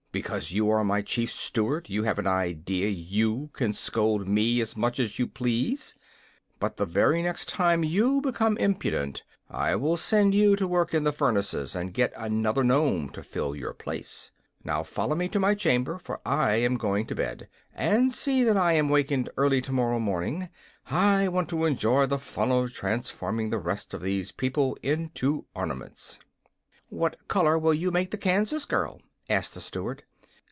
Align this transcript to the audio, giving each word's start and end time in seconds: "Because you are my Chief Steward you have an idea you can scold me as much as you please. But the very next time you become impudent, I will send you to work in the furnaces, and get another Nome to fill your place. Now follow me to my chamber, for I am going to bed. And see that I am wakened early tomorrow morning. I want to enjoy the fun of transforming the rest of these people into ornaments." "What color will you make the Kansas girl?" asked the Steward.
"Because 0.13 0.51
you 0.51 0.69
are 0.69 0.83
my 0.83 1.01
Chief 1.01 1.31
Steward 1.31 1.89
you 1.89 2.03
have 2.03 2.19
an 2.19 2.27
idea 2.27 2.89
you 2.89 3.49
can 3.53 3.71
scold 3.71 4.27
me 4.27 4.59
as 4.59 4.75
much 4.75 4.99
as 4.99 5.17
you 5.17 5.25
please. 5.25 5.95
But 6.59 6.75
the 6.75 6.85
very 6.85 7.21
next 7.21 7.47
time 7.47 7.81
you 7.85 8.19
become 8.19 8.57
impudent, 8.57 9.23
I 9.49 9.77
will 9.77 9.95
send 9.95 10.35
you 10.35 10.57
to 10.57 10.67
work 10.67 10.93
in 10.93 11.05
the 11.05 11.13
furnaces, 11.13 11.77
and 11.77 11.93
get 11.93 12.11
another 12.17 12.61
Nome 12.61 13.09
to 13.11 13.23
fill 13.23 13.55
your 13.55 13.73
place. 13.73 14.31
Now 14.65 14.83
follow 14.83 15.15
me 15.15 15.29
to 15.29 15.39
my 15.39 15.55
chamber, 15.55 15.97
for 15.97 16.19
I 16.25 16.55
am 16.57 16.75
going 16.75 17.05
to 17.07 17.15
bed. 17.15 17.47
And 17.73 18.11
see 18.13 18.43
that 18.43 18.57
I 18.57 18.73
am 18.73 18.89
wakened 18.89 19.29
early 19.37 19.61
tomorrow 19.61 19.97
morning. 19.97 20.49
I 20.87 21.29
want 21.29 21.47
to 21.51 21.63
enjoy 21.63 22.05
the 22.05 22.19
fun 22.19 22.51
of 22.51 22.73
transforming 22.73 23.49
the 23.49 23.59
rest 23.59 23.93
of 23.93 24.01
these 24.01 24.33
people 24.33 24.77
into 24.83 25.45
ornaments." 25.55 26.19
"What 26.89 27.15
color 27.29 27.57
will 27.57 27.73
you 27.73 27.91
make 27.91 28.11
the 28.11 28.17
Kansas 28.17 28.65
girl?" 28.65 28.99
asked 29.29 29.53
the 29.53 29.61
Steward. 29.61 30.03